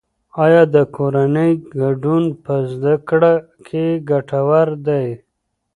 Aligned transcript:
آیا 0.43 0.63
د 0.75 0.77
کورنۍ 0.95 1.51
ګډون 1.81 2.23
په 2.43 2.53
زده 2.71 2.95
کړه 3.09 3.33
کې 3.67 3.85
ګټور 4.09 4.67
دی؟ 4.87 5.07